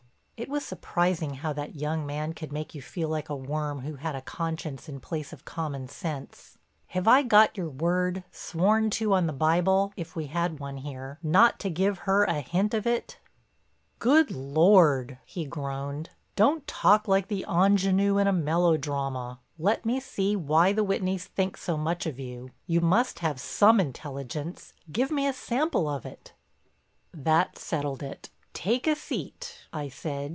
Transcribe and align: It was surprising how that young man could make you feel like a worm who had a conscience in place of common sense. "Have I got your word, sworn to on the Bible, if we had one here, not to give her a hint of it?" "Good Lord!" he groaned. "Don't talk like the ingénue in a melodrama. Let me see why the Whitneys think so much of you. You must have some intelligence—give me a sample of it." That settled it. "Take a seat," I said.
It 0.37 0.49
was 0.49 0.65
surprising 0.65 1.35
how 1.35 1.53
that 1.53 1.75
young 1.75 2.03
man 2.03 2.33
could 2.33 2.51
make 2.51 2.73
you 2.73 2.81
feel 2.81 3.09
like 3.09 3.29
a 3.29 3.35
worm 3.35 3.81
who 3.81 3.97
had 3.97 4.15
a 4.15 4.23
conscience 4.23 4.89
in 4.89 4.99
place 4.99 5.31
of 5.31 5.45
common 5.45 5.87
sense. 5.87 6.57
"Have 6.87 7.07
I 7.07 7.21
got 7.21 7.55
your 7.55 7.69
word, 7.69 8.23
sworn 8.31 8.89
to 8.97 9.13
on 9.13 9.27
the 9.27 9.33
Bible, 9.33 9.93
if 9.95 10.15
we 10.15 10.25
had 10.25 10.59
one 10.59 10.77
here, 10.77 11.19
not 11.21 11.59
to 11.59 11.69
give 11.69 11.99
her 12.09 12.23
a 12.23 12.41
hint 12.41 12.73
of 12.73 12.87
it?" 12.87 13.19
"Good 13.99 14.31
Lord!" 14.31 15.19
he 15.25 15.45
groaned. 15.45 16.09
"Don't 16.35 16.65
talk 16.65 17.07
like 17.07 17.27
the 17.27 17.45
ingénue 17.47 18.19
in 18.19 18.25
a 18.25 18.33
melodrama. 18.33 19.39
Let 19.59 19.85
me 19.85 19.99
see 19.99 20.35
why 20.35 20.73
the 20.73 20.83
Whitneys 20.83 21.25
think 21.27 21.55
so 21.55 21.77
much 21.77 22.07
of 22.07 22.17
you. 22.19 22.49
You 22.65 22.81
must 22.81 23.19
have 23.19 23.39
some 23.39 23.79
intelligence—give 23.79 25.11
me 25.11 25.27
a 25.27 25.33
sample 25.33 25.87
of 25.87 26.03
it." 26.03 26.33
That 27.13 27.59
settled 27.59 28.01
it. 28.01 28.31
"Take 28.53 28.85
a 28.87 28.95
seat," 28.95 29.59
I 29.71 29.87
said. 29.87 30.29